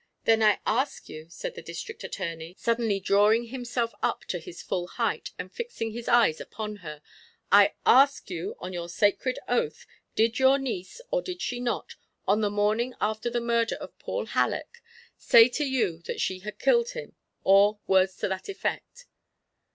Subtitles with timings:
[0.23, 4.87] "Then I ask you," said the District Attorney, suddenly drawing himself up to his full
[4.87, 7.03] height, and fixing his eyes upon her,
[7.51, 9.85] "I ask you, on your sacred oath,
[10.15, 11.93] did your niece, or did she not,
[12.27, 14.81] on the morning after the murder of Paul Halleck,
[15.19, 17.13] say to you that she had killed him,
[17.43, 19.05] or words to that effect?"